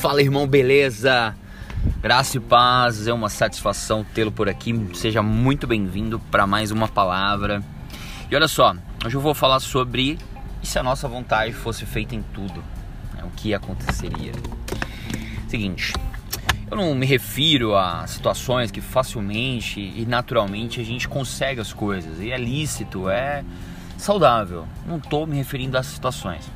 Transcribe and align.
Fala 0.00 0.22
irmão, 0.22 0.46
beleza? 0.46 1.34
Graça 2.00 2.36
e 2.36 2.40
paz, 2.40 3.06
é 3.06 3.12
uma 3.12 3.28
satisfação 3.28 4.04
tê-lo 4.04 4.32
por 4.32 4.48
aqui. 4.48 4.72
Seja 4.94 5.22
muito 5.22 5.66
bem-vindo 5.66 6.18
para 6.30 6.46
mais 6.46 6.70
uma 6.70 6.88
palavra. 6.88 7.62
E 8.30 8.36
olha 8.36 8.48
só, 8.48 8.74
hoje 9.04 9.16
eu 9.16 9.20
vou 9.20 9.34
falar 9.34 9.60
sobre 9.60 10.18
e 10.62 10.66
se 10.66 10.78
a 10.78 10.82
nossa 10.82 11.08
vontade 11.08 11.52
fosse 11.52 11.84
feita 11.84 12.14
em 12.14 12.22
tudo, 12.22 12.62
né? 13.14 13.24
o 13.24 13.30
que 13.30 13.52
aconteceria? 13.52 14.32
Seguinte, 15.48 15.92
eu 16.70 16.76
não 16.76 16.94
me 16.94 17.06
refiro 17.06 17.74
a 17.74 18.06
situações 18.06 18.70
que 18.70 18.80
facilmente 18.80 19.80
e 19.80 20.06
naturalmente 20.06 20.80
a 20.80 20.84
gente 20.84 21.08
consegue 21.08 21.60
as 21.60 21.72
coisas 21.72 22.20
e 22.20 22.30
é 22.30 22.36
lícito, 22.36 23.08
é 23.08 23.44
saudável. 23.98 24.66
Não 24.86 24.96
estou 24.96 25.26
me 25.26 25.36
referindo 25.36 25.76
a 25.76 25.82
situações. 25.82 26.48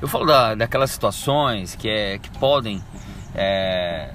Eu 0.00 0.08
falo 0.08 0.24
da, 0.24 0.54
daquelas 0.54 0.90
situações 0.90 1.74
que, 1.74 1.88
é, 1.88 2.18
que 2.18 2.30
podem 2.38 2.82
é, 3.34 4.14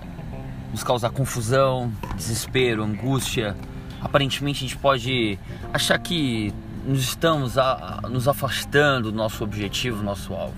nos 0.72 0.84
causar 0.84 1.12
confusão, 1.12 1.92
desespero, 2.16 2.84
angústia. 2.84 3.56
Aparentemente 4.02 4.66
a 4.66 4.68
gente 4.68 4.78
pode 4.78 5.38
achar 5.72 6.00
que 6.00 6.52
nos 6.86 7.02
estamos 7.04 7.58
a, 7.58 8.00
a, 8.04 8.10
nos 8.10 8.28
afastando 8.28 9.12
do 9.12 9.18
nosso 9.18 9.44
objetivo, 9.44 10.02
nosso 10.02 10.34
alvo. 10.34 10.56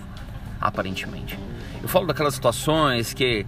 Aparentemente. 0.61 1.38
Eu 1.81 1.89
falo 1.89 2.07
daquelas 2.07 2.33
situações 2.33 3.13
que 3.13 3.45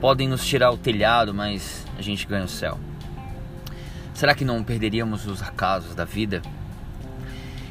podem 0.00 0.28
nos 0.28 0.44
tirar 0.44 0.70
o 0.70 0.76
telhado, 0.76 1.32
mas 1.32 1.86
a 1.98 2.02
gente 2.02 2.26
ganha 2.26 2.44
o 2.44 2.48
céu. 2.48 2.78
Será 4.12 4.34
que 4.34 4.44
não 4.44 4.62
perderíamos 4.62 5.26
os 5.26 5.42
acasos 5.42 5.94
da 5.94 6.04
vida? 6.04 6.42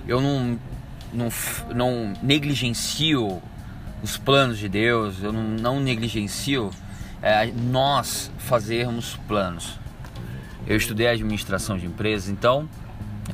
Eu 0.07 0.21
não 0.21 0.59
não, 1.13 1.29
não 1.73 2.13
negligencio 2.21 3.41
os 4.01 4.17
planos 4.17 4.57
de 4.57 4.67
Deus, 4.67 5.21
eu 5.21 5.31
não, 5.31 5.43
não 5.43 5.79
negligencio 5.79 6.71
é, 7.21 7.45
nós 7.45 8.31
fazermos 8.37 9.15
planos. 9.27 9.79
Eu 10.65 10.75
estudei 10.75 11.07
administração 11.07 11.77
de 11.77 11.85
empresas, 11.85 12.29
então 12.29 12.67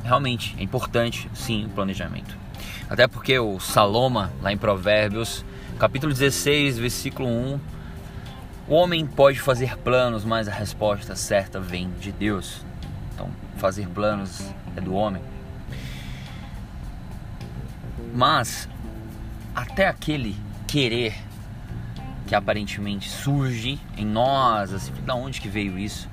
realmente 0.04 0.54
é 0.58 0.62
importante 0.62 1.28
sim 1.34 1.64
o 1.66 1.68
planejamento. 1.70 2.36
Até 2.88 3.06
porque 3.06 3.38
o 3.38 3.58
Saloma, 3.58 4.32
lá 4.42 4.52
em 4.52 4.58
Provérbios, 4.58 5.44
capítulo 5.78 6.12
16, 6.12 6.78
versículo 6.78 7.28
1, 7.28 7.60
o 8.68 8.74
homem 8.74 9.06
pode 9.06 9.40
fazer 9.40 9.76
planos, 9.78 10.24
mas 10.24 10.46
a 10.46 10.52
resposta 10.52 11.16
certa 11.16 11.58
vem 11.58 11.90
de 12.00 12.12
Deus. 12.12 12.64
Então, 13.14 13.28
fazer 13.56 13.88
planos 13.88 14.40
é 14.76 14.80
do 14.80 14.94
homem. 14.94 15.22
Mas 18.12 18.68
até 19.54 19.86
aquele 19.86 20.36
querer 20.66 21.14
que 22.26 22.34
aparentemente 22.34 23.08
surge 23.08 23.80
em 23.96 24.06
nós, 24.06 24.72
assim, 24.72 24.92
da 25.04 25.14
onde 25.14 25.40
que 25.40 25.48
veio 25.48 25.78
isso? 25.78 26.08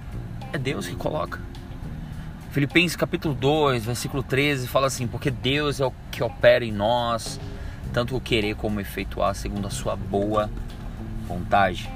É 0.51 0.57
Deus 0.57 0.87
que 0.87 0.95
coloca. 0.95 1.39
Filipenses 2.51 2.95
capítulo 2.95 3.35
2, 3.35 3.85
versículo 3.85 4.23
13 4.23 4.67
fala 4.67 4.87
assim: 4.87 5.05
"Porque 5.05 5.29
Deus 5.29 5.79
é 5.79 5.85
o 5.85 5.93
que 6.11 6.23
opera 6.23 6.65
em 6.65 6.71
nós, 6.71 7.39
tanto 7.93 8.15
o 8.15 8.21
querer 8.21 8.55
como 8.55 8.77
o 8.77 8.81
efetuar 8.81 9.35
segundo 9.35 9.67
a 9.67 9.69
sua 9.69 9.95
boa 9.95 10.49
vontade." 11.27 11.89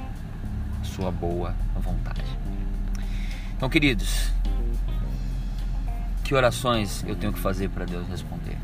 Sua 0.83 1.11
boa 1.11 1.55
vontade. 1.75 2.25
Então, 3.55 3.69
queridos, 3.69 4.31
que 6.23 6.35
orações 6.35 7.03
eu 7.07 7.15
tenho 7.15 7.31
que 7.31 7.39
fazer 7.39 7.69
para 7.69 7.85
Deus 7.85 8.07
responder? 8.07 8.57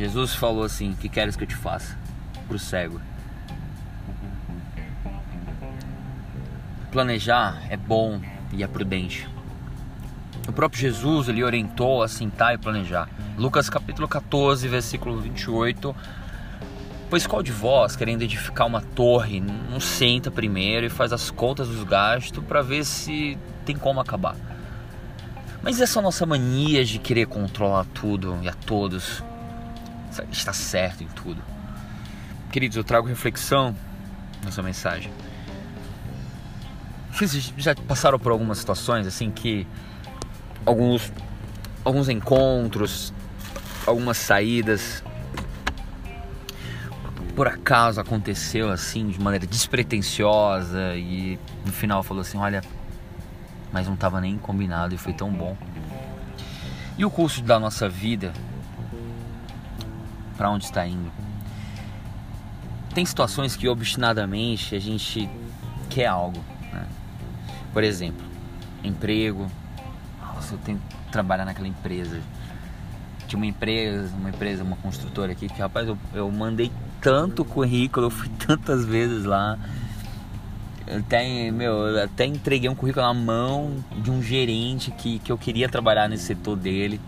Jesus 0.00 0.34
falou 0.34 0.64
assim: 0.64 0.94
Que 0.94 1.10
queres 1.10 1.36
que 1.36 1.44
eu 1.44 1.46
te 1.46 1.54
faça? 1.54 1.94
Para 2.48 2.56
o 2.56 2.58
cego. 2.58 2.98
Planejar 6.90 7.60
é 7.68 7.76
bom 7.76 8.18
e 8.50 8.62
é 8.62 8.66
prudente. 8.66 9.28
O 10.48 10.52
próprio 10.52 10.80
Jesus 10.80 11.28
ele 11.28 11.44
orientou 11.44 12.02
a 12.02 12.08
sentar 12.08 12.54
e 12.54 12.58
planejar. 12.58 13.10
Lucas 13.36 13.68
capítulo 13.68 14.08
14, 14.08 14.66
versículo 14.68 15.20
28. 15.20 15.94
Pois 17.10 17.26
qual 17.26 17.42
de 17.42 17.52
vós, 17.52 17.94
querendo 17.94 18.22
edificar 18.22 18.66
uma 18.66 18.80
torre, 18.80 19.38
não 19.38 19.80
senta 19.80 20.30
primeiro 20.30 20.86
e 20.86 20.88
faz 20.88 21.12
as 21.12 21.30
contas 21.30 21.68
dos 21.68 21.84
gastos 21.84 22.42
para 22.42 22.62
ver 22.62 22.86
se 22.86 23.36
tem 23.66 23.76
como 23.76 24.00
acabar? 24.00 24.34
Mas 25.62 25.78
essa 25.78 26.00
nossa 26.00 26.24
mania 26.24 26.86
de 26.86 26.98
querer 26.98 27.26
controlar 27.26 27.84
tudo 27.92 28.38
e 28.40 28.48
a 28.48 28.54
todos 28.54 29.22
está 30.30 30.52
certo 30.52 31.02
em 31.02 31.08
tudo. 31.08 31.42
Queridos, 32.50 32.76
eu 32.76 32.84
trago 32.84 33.06
reflexão 33.06 33.74
nessa 34.44 34.62
mensagem. 34.62 35.12
Vocês 37.12 37.52
já 37.56 37.74
passaram 37.74 38.18
por 38.18 38.32
algumas 38.32 38.58
situações 38.58 39.06
assim 39.06 39.30
que 39.30 39.66
alguns 40.64 41.12
alguns 41.84 42.08
encontros, 42.08 43.12
algumas 43.86 44.16
saídas 44.16 45.02
por 47.34 47.48
acaso 47.48 48.00
aconteceu 48.00 48.70
assim 48.70 49.08
de 49.08 49.18
maneira 49.18 49.46
despretensiosa 49.46 50.94
e 50.94 51.38
no 51.64 51.72
final 51.72 52.02
falou 52.02 52.20
assim, 52.20 52.36
olha, 52.36 52.62
mas 53.72 53.86
não 53.86 53.94
estava 53.94 54.20
nem 54.20 54.36
combinado 54.36 54.94
e 54.94 54.98
foi 54.98 55.12
tão 55.12 55.32
bom. 55.32 55.56
E 56.98 57.04
o 57.04 57.10
curso 57.10 57.42
da 57.42 57.58
nossa 57.58 57.88
vida 57.88 58.32
para 60.40 60.48
onde 60.48 60.64
está 60.64 60.86
indo. 60.86 61.12
Tem 62.94 63.04
situações 63.04 63.56
que 63.56 63.68
obstinadamente 63.68 64.74
a 64.74 64.78
gente 64.78 65.28
quer 65.90 66.06
algo. 66.06 66.42
Né? 66.72 66.86
Por 67.74 67.84
exemplo, 67.84 68.24
emprego. 68.82 69.50
Nossa, 70.18 70.54
eu 70.54 70.58
tenho 70.64 70.78
que 70.78 71.12
trabalhar 71.12 71.44
naquela 71.44 71.68
empresa. 71.68 72.22
Tinha 73.28 73.36
uma 73.36 73.44
empresa, 73.44 74.16
uma 74.16 74.30
empresa, 74.30 74.64
uma 74.64 74.76
construtora 74.76 75.32
aqui 75.32 75.46
que, 75.46 75.60
rapaz, 75.60 75.86
eu, 75.86 75.98
eu 76.14 76.32
mandei 76.32 76.72
tanto 77.02 77.44
currículo, 77.44 78.06
eu 78.06 78.10
fui 78.10 78.30
tantas 78.46 78.86
vezes 78.86 79.26
lá. 79.26 79.58
Até, 80.86 81.50
meu, 81.50 81.86
eu 81.86 82.04
até 82.04 82.24
entreguei 82.24 82.70
um 82.70 82.74
currículo 82.74 83.04
na 83.04 83.12
mão 83.12 83.84
de 83.98 84.10
um 84.10 84.22
gerente 84.22 84.90
que, 84.90 85.18
que 85.18 85.30
eu 85.30 85.36
queria 85.36 85.68
trabalhar 85.68 86.08
nesse 86.08 86.24
setor 86.24 86.56
dele. 86.56 86.98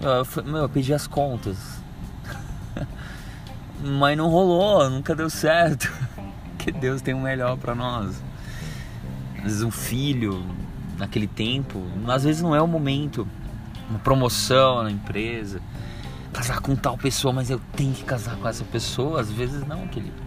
Eu, 0.00 0.10
eu, 0.10 0.44
meu, 0.44 0.56
eu 0.58 0.68
pedi 0.68 0.94
as 0.94 1.08
contas 1.08 1.78
mas 3.82 4.16
não 4.16 4.28
rolou, 4.28 4.88
nunca 4.90 5.14
deu 5.14 5.30
certo. 5.30 5.92
Que 6.58 6.72
Deus 6.72 7.00
tem 7.00 7.14
o 7.14 7.20
melhor 7.20 7.56
para 7.56 7.74
nós. 7.74 8.20
Às 9.38 9.44
vezes 9.44 9.62
um 9.62 9.70
filho 9.70 10.44
naquele 10.98 11.28
tempo, 11.28 11.82
às 12.08 12.24
vezes 12.24 12.42
não 12.42 12.54
é 12.54 12.60
o 12.60 12.66
momento. 12.66 13.26
Uma 13.88 14.00
promoção 14.00 14.82
na 14.82 14.90
empresa, 14.90 15.62
casar 16.32 16.60
com 16.60 16.76
tal 16.76 16.98
pessoa, 16.98 17.32
mas 17.32 17.48
eu 17.48 17.60
tenho 17.74 17.94
que 17.94 18.04
casar 18.04 18.36
com 18.36 18.46
essa 18.46 18.64
pessoa, 18.64 19.20
às 19.20 19.30
vezes 19.30 19.66
não, 19.66 19.86
querido. 19.86 20.20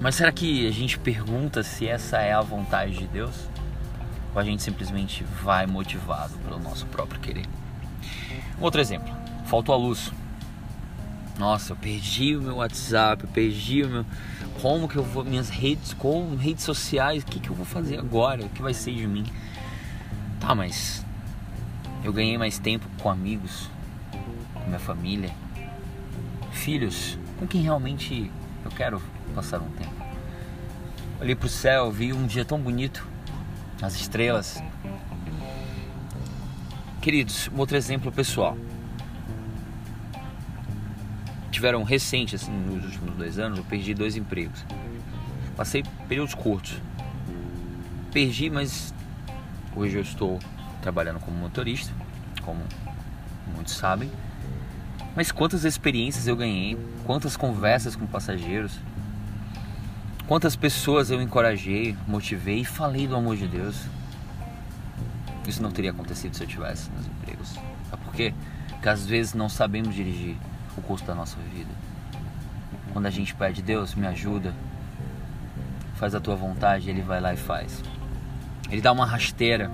Mas 0.00 0.16
será 0.16 0.32
que 0.32 0.66
a 0.66 0.70
gente 0.70 0.98
pergunta 0.98 1.62
se 1.62 1.86
essa 1.86 2.18
é 2.18 2.32
a 2.32 2.40
vontade 2.40 2.98
de 2.98 3.06
Deus? 3.06 3.48
Ou 4.34 4.40
a 4.40 4.44
gente 4.44 4.62
simplesmente 4.62 5.24
vai 5.42 5.66
motivado 5.66 6.34
pelo 6.38 6.58
nosso 6.58 6.86
próprio 6.86 7.20
querer? 7.20 7.46
Outro 8.60 8.80
exemplo, 8.80 9.14
faltou 9.46 9.74
a 9.74 9.78
luz. 9.78 10.12
Nossa, 11.38 11.72
eu 11.72 11.76
perdi 11.76 12.34
o 12.34 12.42
meu 12.42 12.56
WhatsApp, 12.56 13.24
eu 13.24 13.28
perdi 13.28 13.82
o 13.82 13.88
meu. 13.88 14.06
Como 14.62 14.88
que 14.88 14.96
eu 14.96 15.02
vou. 15.02 15.22
Minhas 15.22 15.50
redes, 15.50 15.92
como 15.92 16.34
redes 16.34 16.64
sociais, 16.64 17.22
o 17.22 17.26
que, 17.26 17.38
que 17.38 17.50
eu 17.50 17.54
vou 17.54 17.66
fazer 17.66 17.98
agora? 17.98 18.44
O 18.44 18.48
que 18.48 18.62
vai 18.62 18.72
ser 18.72 18.94
de 18.94 19.06
mim? 19.06 19.26
Tá, 20.40 20.54
mas 20.54 21.04
eu 22.02 22.12
ganhei 22.12 22.38
mais 22.38 22.58
tempo 22.58 22.86
com 23.02 23.10
amigos, 23.10 23.68
com 24.54 24.64
minha 24.66 24.78
família, 24.78 25.30
filhos, 26.52 27.18
com 27.38 27.46
quem 27.46 27.60
realmente 27.60 28.30
eu 28.64 28.70
quero 28.70 29.02
passar 29.34 29.60
um 29.60 29.70
tempo. 29.70 29.94
Olhei 31.20 31.34
pro 31.34 31.48
céu, 31.48 31.90
vi 31.90 32.12
um 32.12 32.26
dia 32.26 32.44
tão 32.44 32.58
bonito, 32.58 33.06
as 33.82 33.94
estrelas. 33.94 34.62
Queridos, 37.02 37.50
um 37.54 37.58
outro 37.58 37.76
exemplo 37.76 38.10
pessoal 38.10 38.56
tiveram 41.56 41.82
recente, 41.84 42.36
assim, 42.36 42.52
nos 42.52 42.84
últimos 42.84 43.16
dois 43.16 43.38
anos, 43.38 43.56
eu 43.56 43.64
perdi 43.64 43.94
dois 43.94 44.14
empregos. 44.14 44.62
Passei 45.56 45.82
períodos 46.06 46.34
curtos. 46.34 46.78
Perdi, 48.12 48.50
mas 48.50 48.92
hoje 49.74 49.96
eu 49.96 50.02
estou 50.02 50.38
trabalhando 50.82 51.18
como 51.18 51.34
motorista, 51.38 51.90
como 52.42 52.60
muitos 53.54 53.74
sabem. 53.74 54.10
Mas 55.16 55.32
quantas 55.32 55.64
experiências 55.64 56.26
eu 56.26 56.36
ganhei, 56.36 56.78
quantas 57.04 57.38
conversas 57.38 57.96
com 57.96 58.06
passageiros, 58.06 58.78
quantas 60.26 60.54
pessoas 60.56 61.10
eu 61.10 61.22
encorajei, 61.22 61.96
motivei 62.06 62.60
e 62.60 62.64
falei 62.66 63.06
do 63.06 63.16
amor 63.16 63.34
de 63.34 63.48
Deus. 63.48 63.80
Isso 65.48 65.62
não 65.62 65.70
teria 65.70 65.90
acontecido 65.90 66.36
se 66.36 66.44
eu 66.44 66.46
tivesse 66.46 66.90
nos 66.90 67.06
empregos. 67.06 67.54
Sabe 67.88 68.04
por 68.04 68.12
quê? 68.12 68.34
Porque 68.68 68.90
às 68.90 69.06
vezes 69.06 69.32
não 69.32 69.48
sabemos 69.48 69.94
dirigir 69.94 70.36
o 70.76 70.82
custo 70.82 71.06
da 71.06 71.14
nossa 71.14 71.36
vida. 71.52 71.70
Quando 72.92 73.06
a 73.06 73.10
gente 73.10 73.34
pede, 73.34 73.62
Deus, 73.62 73.94
me 73.94 74.06
ajuda, 74.06 74.54
faz 75.96 76.14
a 76.14 76.20
tua 76.20 76.36
vontade, 76.36 76.88
Ele 76.88 77.02
vai 77.02 77.20
lá 77.20 77.34
e 77.34 77.36
faz. 77.36 77.82
Ele 78.70 78.80
dá 78.80 78.92
uma 78.92 79.06
rasteira. 79.06 79.70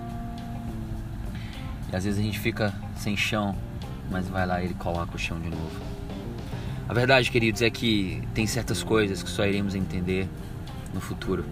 E 1.93 1.97
às 1.97 2.05
vezes 2.05 2.19
a 2.19 2.23
gente 2.23 2.39
fica 2.39 2.73
sem 2.97 3.17
chão, 3.17 3.57
mas 4.11 4.29
vai 4.29 4.47
lá 4.47 4.61
e 4.61 4.67
Ele 4.67 4.75
coloca 4.75 5.17
o 5.17 5.19
chão 5.19 5.41
de 5.41 5.49
novo. 5.49 5.93
A 6.89 6.95
verdade, 6.95 7.31
queridos, 7.31 7.63
é 7.63 7.71
que 7.71 8.23
tem 8.35 8.47
certas 8.47 8.83
coisas 8.83 9.23
que 9.23 9.31
só 9.31 9.47
iremos 9.47 9.75
entender 9.75 10.29
no 10.93 11.01
futuro, 11.01 11.45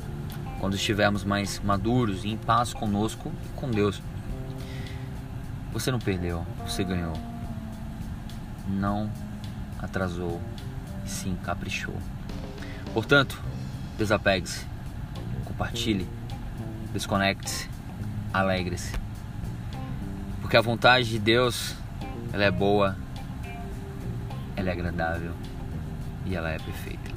quando 0.59 0.75
estivermos 0.75 1.25
mais 1.25 1.61
maduros 1.61 2.25
e 2.25 2.29
em 2.29 2.37
paz 2.37 2.75
conosco 2.75 3.33
e 3.47 3.49
com 3.59 3.71
Deus. 3.71 4.03
Você 5.73 5.91
não 5.91 5.99
perdeu, 5.99 6.45
você 6.67 6.83
ganhou. 6.85 7.15
Não 8.69 9.11
atrasou, 9.81 10.41
sim 11.07 11.37
caprichou. 11.43 11.97
Portanto, 12.93 13.41
desapegue-se, 13.97 14.67
compartilhe, 15.45 16.07
desconecte-se, 16.93 17.69
alegre-se. 18.33 18.93
Porque 20.41 20.57
a 20.57 20.61
vontade 20.61 21.09
de 21.09 21.19
Deus, 21.19 21.77
ela 22.33 22.45
é 22.45 22.51
boa, 22.51 22.97
ela 24.57 24.69
é 24.69 24.73
agradável 24.73 25.33
e 26.27 26.35
ela 26.35 26.51
é 26.51 26.59
perfeita. 26.59 27.11